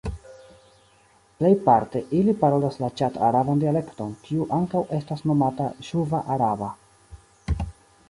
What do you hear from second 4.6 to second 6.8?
ankaŭ estas nomata "ŝuva-araba".